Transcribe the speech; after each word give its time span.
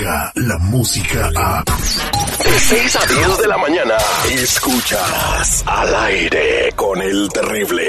Descarga 0.00 0.32
la 0.34 0.56
música 0.58 1.30
a. 1.36 1.62
De 1.62 2.58
6 2.58 2.96
a 2.96 3.06
10 3.06 3.38
de 3.38 3.48
la 3.48 3.58
mañana. 3.58 3.94
Escuchas 4.32 5.62
al 5.66 5.94
aire 5.94 6.72
con 6.74 7.02
el 7.02 7.28
terrible. 7.28 7.82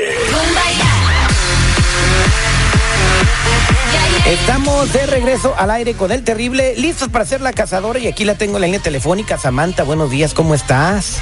Estamos 4.26 4.92
de 4.92 5.06
regreso 5.06 5.56
al 5.58 5.72
aire 5.72 5.94
con 5.94 6.12
el 6.12 6.26
terrible, 6.26 6.76
listos 6.76 7.08
para 7.08 7.24
hacer 7.24 7.40
la 7.40 7.54
cazadora 7.54 7.98
y 8.00 8.08
aquí 8.08 8.26
la 8.26 8.36
tengo 8.36 8.58
en 8.58 8.62
la 8.62 8.68
línea 8.68 8.82
telefónica. 8.82 9.38
Samantha, 9.38 9.84
buenos 9.84 10.12
días, 10.12 10.34
¿cómo 10.34 10.54
estás? 10.54 11.20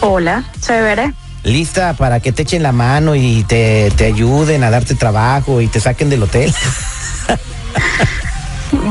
Hola, 0.00 0.44
chévere. 0.62 1.12
¿Lista 1.42 1.92
para 1.92 2.20
que 2.20 2.32
te 2.32 2.42
echen 2.42 2.62
la 2.62 2.72
mano 2.72 3.14
y 3.14 3.44
te, 3.44 3.90
te 3.96 4.06
ayuden 4.06 4.64
a 4.64 4.70
darte 4.70 4.94
trabajo 4.94 5.60
y 5.60 5.66
te 5.66 5.78
saquen 5.78 6.08
del 6.08 6.22
hotel? 6.22 6.54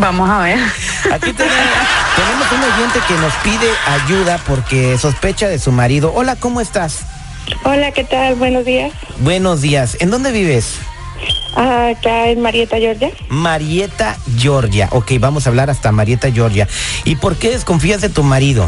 Vamos 0.01 0.27
a 0.27 0.39
ver. 0.39 0.57
Aquí 1.13 1.31
tenemos, 1.31 1.59
tenemos 2.15 2.51
un 2.51 2.73
oyente 2.73 2.99
que 3.07 3.13
nos 3.13 3.33
pide 3.35 3.71
ayuda 3.85 4.39
porque 4.47 4.97
sospecha 4.97 5.47
de 5.47 5.59
su 5.59 5.71
marido. 5.71 6.11
Hola, 6.15 6.35
¿cómo 6.37 6.59
estás? 6.59 7.01
Hola, 7.63 7.91
¿qué 7.91 8.03
tal? 8.03 8.33
Buenos 8.33 8.65
días. 8.65 8.91
Buenos 9.19 9.61
días. 9.61 9.97
¿En 9.99 10.09
dónde 10.09 10.31
vives? 10.31 10.79
Acá 11.55 12.29
en 12.29 12.41
Marieta, 12.41 12.77
Georgia. 12.77 13.11
Marieta, 13.29 14.17
Georgia. 14.35 14.89
Ok, 14.91 15.11
vamos 15.19 15.45
a 15.45 15.51
hablar 15.51 15.69
hasta 15.69 15.91
Marieta, 15.91 16.31
Georgia. 16.31 16.67
¿Y 17.03 17.17
por 17.17 17.35
qué 17.35 17.51
desconfías 17.51 18.01
de 18.01 18.09
tu 18.09 18.23
marido? 18.23 18.67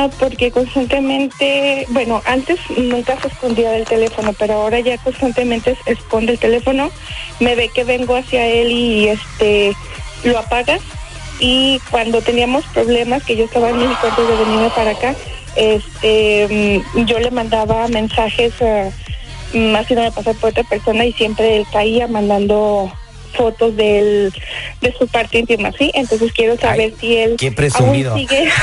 Ah, 0.00 0.08
porque 0.18 0.50
constantemente, 0.50 1.84
bueno, 1.90 2.22
antes 2.24 2.58
nunca 2.74 3.20
se 3.20 3.28
escondía 3.28 3.70
del 3.72 3.84
teléfono, 3.84 4.32
pero 4.32 4.54
ahora 4.54 4.80
ya 4.80 4.96
constantemente 4.96 5.76
esconde 5.84 6.32
el 6.32 6.38
teléfono. 6.38 6.90
Me 7.38 7.54
ve 7.54 7.68
que 7.68 7.84
vengo 7.84 8.16
hacia 8.16 8.46
él 8.46 8.70
y 8.70 9.08
este 9.08 9.76
lo 10.24 10.38
apaga. 10.38 10.78
Y 11.38 11.80
cuando 11.90 12.22
teníamos 12.22 12.64
problemas, 12.72 13.22
que 13.24 13.36
yo 13.36 13.44
estaba 13.44 13.68
en 13.68 13.76
México 13.76 13.98
antes 14.08 14.26
de 14.26 14.36
venirme 14.36 14.70
para 14.70 14.92
acá, 14.92 15.14
este, 15.56 16.82
mm, 16.94 17.04
yo 17.04 17.18
le 17.18 17.30
mandaba 17.30 17.86
mensajes 17.88 18.54
uh, 18.60 18.90
haciéndome 19.76 20.12
pasar 20.12 20.34
por 20.36 20.48
otra 20.48 20.64
persona 20.64 21.04
y 21.04 21.12
siempre 21.12 21.58
él 21.58 21.66
caía 21.70 22.08
mandando 22.08 22.90
fotos 23.34 23.76
de 23.76 23.98
él, 23.98 24.34
de 24.80 24.92
su 24.98 25.06
parte 25.08 25.38
íntima, 25.38 25.72
¿sí? 25.72 25.90
Entonces 25.94 26.32
quiero 26.32 26.56
saber 26.56 26.92
Ay, 26.92 26.96
si 27.00 27.16
él 27.16 27.36
qué 27.38 27.52
presumido. 27.52 28.12
aún 28.12 28.20
sigue... 28.20 28.48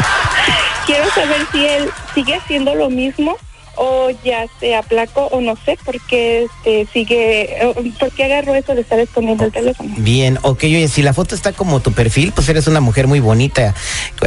quiero 0.91 1.09
saber 1.11 1.41
si 1.51 1.65
él 1.65 1.89
sigue 2.13 2.35
haciendo 2.35 2.75
lo 2.75 2.89
mismo 2.89 3.37
o 3.77 4.09
ya 4.25 4.45
se 4.59 4.75
aplacó 4.75 5.27
o 5.27 5.39
no 5.39 5.55
sé 5.65 5.77
por 5.85 5.99
qué 6.07 6.43
este, 6.43 6.85
sigue, 6.91 7.57
por 7.97 8.11
qué 8.11 8.25
agarró 8.25 8.53
eso 8.53 8.75
de 8.75 8.81
estar 8.81 8.99
escondiendo 8.99 9.45
el 9.45 9.51
teléfono. 9.53 9.89
Bien, 9.97 10.37
ok, 10.41 10.63
oye, 10.65 10.87
si 10.89 11.01
la 11.01 11.13
foto 11.13 11.33
está 11.35 11.53
como 11.53 11.79
tu 11.79 11.93
perfil, 11.93 12.33
pues 12.35 12.49
eres 12.49 12.67
una 12.67 12.81
mujer 12.81 13.07
muy 13.07 13.21
bonita. 13.21 13.73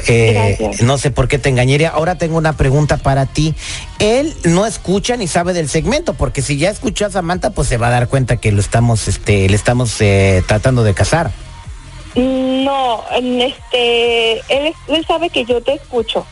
Eh, 0.08 0.70
no 0.80 0.96
sé 0.96 1.10
por 1.10 1.28
qué 1.28 1.38
te 1.38 1.50
engañaría. 1.50 1.90
Ahora 1.90 2.16
tengo 2.16 2.38
una 2.38 2.54
pregunta 2.56 2.96
para 2.96 3.26
ti. 3.26 3.54
Él 3.98 4.34
no 4.44 4.64
escucha 4.64 5.16
ni 5.18 5.26
sabe 5.28 5.52
del 5.52 5.68
segmento, 5.68 6.14
porque 6.14 6.40
si 6.40 6.56
ya 6.56 6.70
escuchó 6.70 7.04
a 7.06 7.10
Samantha, 7.10 7.50
pues 7.50 7.68
se 7.68 7.76
va 7.76 7.88
a 7.88 7.90
dar 7.90 8.08
cuenta 8.08 8.38
que 8.38 8.50
lo 8.50 8.60
estamos, 8.60 9.08
este, 9.08 9.46
le 9.48 9.54
estamos 9.56 10.00
eh, 10.00 10.42
tratando 10.48 10.82
de 10.84 10.94
casar. 10.94 11.30
No, 12.16 13.04
en 13.14 13.40
este, 13.42 14.32
él, 14.48 14.66
es- 14.68 14.74
él 14.88 15.04
sabe 15.06 15.30
que 15.30 15.44
yo 15.44 15.60
te 15.60 15.74
escucho, 15.74 16.24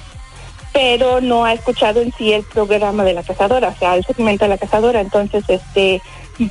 pero 0.73 1.21
no 1.21 1.45
ha 1.45 1.53
escuchado 1.53 2.01
en 2.01 2.13
sí 2.17 2.33
el 2.33 2.43
programa 2.45 3.05
de 3.05 3.13
la 3.15 3.23
cazadora, 3.23 3.69
o 3.69 3.79
sea, 3.79 3.95
el 3.97 4.05
segmento 4.05 4.45
de 4.45 4.51
la 4.51 4.59
cazadora, 4.59 5.01
entonces, 5.01 5.45
este, 5.49 6.01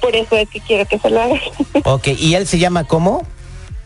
por 0.01 0.15
eso 0.15 0.35
es 0.37 0.47
que 0.49 0.59
quiero 0.61 0.85
que 0.87 0.99
se 0.99 1.09
lo 1.09 1.21
haga. 1.21 1.35
Ok, 1.85 2.07
¿y 2.17 2.35
él 2.35 2.45
se 2.47 2.59
llama 2.59 2.83
cómo? 2.85 3.25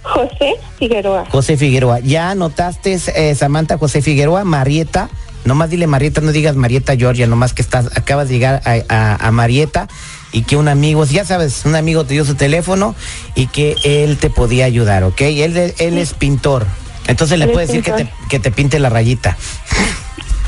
José 0.03 0.53
Figueroa. 0.78 1.25
José 1.31 1.57
Figueroa. 1.57 2.00
¿Ya 2.00 2.29
anotaste, 2.29 3.00
eh, 3.16 3.34
Samantha, 3.35 3.78
José 3.78 4.01
Figueroa, 4.03 4.44
Marieta? 4.44 5.09
Nomás 5.45 5.69
dile 5.69 5.88
Marieta, 5.88 6.22
no 6.22 6.31
digas 6.31 6.56
Marieta 6.56 6.95
Georgia, 6.95 7.25
nomás 7.28 7.53
que 7.53 7.62
estás, 7.62 7.88
acabas 7.97 8.28
de 8.29 8.35
llegar 8.35 8.62
a, 8.66 8.75
a- 8.90 9.28
a 9.28 9.31
Marieta 9.31 9.88
y 10.31 10.41
que 10.44 10.57
un 10.57 10.68
amigo, 10.68 11.06
ya 11.06 11.24
sabes, 11.25 11.66
un 11.66 11.75
amigo 11.75 12.03
te 12.03 12.13
dio 12.13 12.25
su 12.25 12.35
teléfono 12.35 12.94
y 13.35 13.47
que 13.47 13.75
él 13.84 14.18
te 14.18 14.29
podía 14.29 14.66
ayudar, 14.66 15.03
¿ok? 15.03 15.22
Él, 15.22 15.74
él 15.78 15.97
es 15.97 16.13
pintor. 16.13 16.66
Entonces 17.07 17.38
le 17.40 17.47
puedes 17.47 17.69
decir 17.69 17.84
que 17.84 17.91
te, 17.91 18.09
que 18.29 18.40
te 18.40 18.51
pinte 18.51 18.79
la 18.79 18.90
rayita. 18.90 19.38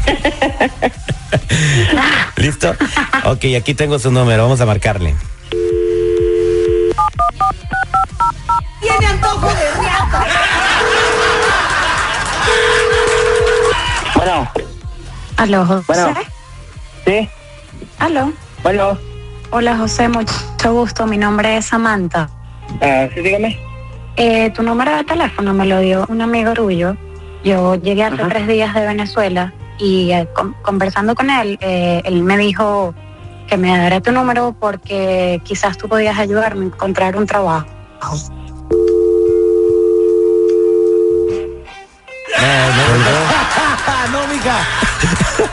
¿Listo? 2.38 2.72
Ok, 3.26 3.46
aquí 3.58 3.74
tengo 3.74 4.00
su 4.00 4.12
número, 4.12 4.44
vamos 4.44 4.62
a 4.62 4.66
marcarle. 4.66 5.16
Bueno, 14.16 14.50
Aló, 15.38 15.66
José. 15.66 15.84
Bueno. 15.88 16.14
sí, 17.06 17.30
Aló. 18.00 18.34
bueno, 18.64 18.98
Hola, 19.52 19.78
José, 19.78 20.10
mucho 20.10 20.34
gusto. 20.74 21.06
Mi 21.08 21.18
nombre 21.18 21.58
es 21.58 21.66
Samantha. 21.68 22.30
ah, 22.82 23.08
sí, 23.14 23.22
dígame. 23.22 23.58
Eh, 24.18 24.50
tu 24.50 24.64
número 24.64 24.96
de 24.98 25.04
teléfono 25.06 25.54
me 25.54 25.66
lo 25.66 25.80
dio 25.80 26.06
un 26.10 26.22
amigo 26.22 26.54
tuyo. 26.54 26.98
Yo 27.44 27.76
llegué 27.76 28.04
hace 28.04 28.16
Ajá. 28.22 28.30
tres 28.30 28.48
días 28.48 28.74
de 28.74 28.86
Venezuela 28.86 29.54
y 29.80 30.12
eh, 30.12 30.28
con- 30.34 30.54
conversando 30.62 31.16
con 31.16 31.30
él, 31.30 31.58
eh, 31.62 32.02
él 32.06 32.24
me 32.24 32.38
dijo 32.38 32.94
que 33.48 33.58
me 33.58 33.68
diera 33.80 34.02
tu 34.02 34.12
número 34.12 34.56
porque 34.60 35.42
quizás 35.44 35.78
tú 35.78 35.88
podías 35.88 36.18
ayudarme 36.18 36.66
a 36.66 36.68
encontrar 36.68 37.16
un 37.16 37.26
trabajo. 37.26 37.68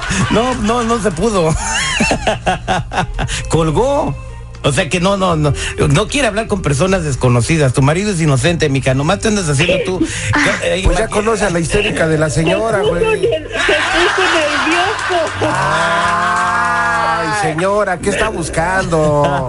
No, 0.31 0.55
no, 0.55 0.83
no 0.83 0.99
se 1.01 1.11
pudo. 1.11 1.55
Colgó. 3.49 4.15
O 4.65 4.73
sea 4.73 4.89
que 4.89 4.99
no, 5.01 5.17
no, 5.17 5.37
no. 5.37 5.53
No 5.89 6.09
quiere 6.09 6.27
hablar 6.29 6.47
con 6.47 6.63
personas 6.63 7.05
desconocidas. 7.05 7.73
Tu 7.75 7.83
marido 7.83 8.11
es 8.11 8.21
inocente, 8.21 8.69
mija. 8.69 8.95
Nomás 8.95 9.21
te 9.21 9.29
andas 9.29 9.49
haciendo 9.49 9.77
tú. 9.85 10.07
Eh, 10.65 10.81
Pues 10.85 10.99
ya 10.99 11.09
conoce 11.09 11.45
a 11.45 11.51
la 11.51 11.61
histérica 11.61 12.07
de 12.09 12.19
la 12.19 12.31
señora, 12.31 12.79
Se 12.79 12.85
puso 12.85 12.95
güey. 13.01 13.21
ner- 13.21 13.49
se 13.49 13.75
puso 13.85 14.23
nervioso. 14.35 15.47
Ay, 16.27 17.29
señora, 17.53 17.99
¿qué 17.99 18.11
está 18.11 18.29
buscando? 18.31 19.49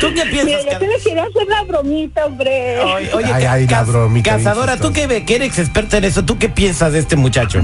¿Tú 0.00 0.08
qué 0.14 0.24
Mira, 0.24 0.30
piensas? 0.30 0.64
yo 0.64 0.70
ca- 0.72 0.78
te 0.78 0.86
le 0.88 0.98
quiero 0.98 1.22
hacer 1.22 1.46
la 1.48 1.62
bromita, 1.64 2.26
hombre. 2.26 2.80
Oye, 2.80 3.10
oye, 3.14 3.32
Ay, 3.32 3.44
ay, 3.44 3.66
la 3.66 3.82
bromita, 3.82 4.36
cazadora, 4.36 4.76
tú 4.76 4.92
que 4.92 5.04
eres 5.04 5.58
experta 5.58 5.98
en 5.98 6.04
eso, 6.04 6.24
¿tú 6.24 6.38
qué 6.38 6.48
piensas 6.48 6.92
de 6.92 6.98
este 7.00 7.16
muchacho? 7.16 7.60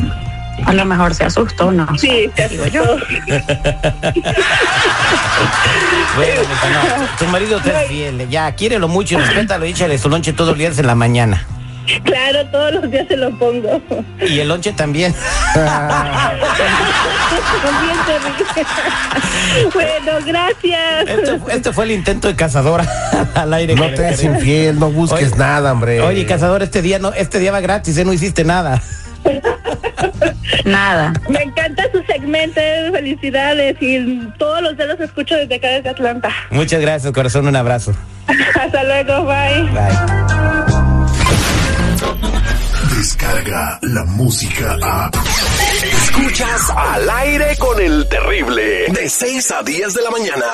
A 0.65 0.73
lo 0.73 0.85
mejor 0.85 1.15
se 1.15 1.25
asustó, 1.25 1.71
¿no? 1.71 1.87
Sí, 1.99 2.31
te 2.35 2.49
Digo 2.49 2.67
yo. 2.67 2.83
Bueno, 6.17 6.43
no, 6.43 7.07
tu 7.19 7.27
marido 7.27 7.61
te 7.61 7.71
es 7.71 7.89
fiel. 7.89 8.29
Ya, 8.29 8.51
quiérelo 8.53 8.89
mucho 8.89 9.15
y 9.15 9.19
respétalo 9.19 9.67
y 9.67 9.71
échale 9.71 9.99
su 9.99 10.09
lonche 10.09 10.33
todos 10.33 10.51
los 10.51 10.59
días 10.59 10.79
en 10.79 10.87
la 10.87 10.95
mañana. 10.95 11.47
Claro, 12.05 12.45
todos 12.51 12.75
los 12.75 12.91
días 12.91 13.07
se 13.09 13.17
lo 13.17 13.31
pongo. 13.39 13.81
Y 14.21 14.41
el 14.41 14.49
lonche 14.49 14.73
también. 14.73 15.15
También 15.55 15.97
te 18.07 18.19
ríes. 18.19 18.67
bueno, 19.75 20.19
gracias. 20.27 21.09
Este, 21.09 21.41
este 21.51 21.73
fue 21.73 21.85
el 21.85 21.93
intento 21.93 22.29
de 22.29 22.37
cazadora 22.37 22.85
al 23.35 23.55
aire. 23.55 23.75
No 23.75 23.87
te 23.87 24.03
des 24.03 24.17
terrible. 24.17 24.39
infiel, 24.39 24.79
no 24.79 24.91
busques 24.91 25.33
Oye, 25.33 25.39
nada, 25.39 25.73
hombre. 25.73 26.03
Oye, 26.03 26.27
cazador, 26.27 26.63
este 26.63 26.83
día 26.83 26.99
no, 26.99 27.13
este 27.13 27.39
día 27.39 27.53
va 27.53 27.61
gratis, 27.61 27.97
¿eh? 27.97 28.05
no 28.05 28.13
hiciste 28.13 28.45
nada. 28.45 28.83
Nada. 30.65 31.13
Me 31.29 31.43
encanta 31.43 31.85
su 31.93 32.03
segmento, 32.05 32.61
felicidades 32.93 33.77
y 33.81 34.21
todos 34.39 34.63
los 34.63 34.77
días 34.77 34.89
los 34.89 35.01
escucho 35.01 35.37
desde 35.37 35.57
acá 35.57 35.69
desde 35.69 35.91
Atlanta. 35.91 36.31
Muchas 36.51 36.81
gracias, 36.81 37.13
corazón, 37.13 37.47
un 37.47 37.57
abrazo. 37.57 37.93
Hasta 38.55 38.85
luego, 38.85 39.25
bye. 39.25 39.63
Bye. 39.73 40.29
Descarga 42.97 43.79
la 43.83 44.05
música 44.05 44.77
a. 44.83 45.11
Escuchas 46.03 46.71
al 46.77 47.09
aire 47.11 47.57
con 47.59 47.81
el 47.81 48.09
terrible. 48.09 48.87
De 48.89 49.09
6 49.09 49.51
a 49.53 49.63
10 49.63 49.95
de 49.95 50.03
la 50.03 50.11
mañana. 50.11 50.47